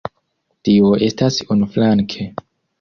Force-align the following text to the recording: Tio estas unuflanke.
Tio 0.69 0.89
estas 1.09 1.39
unuflanke. 1.57 2.29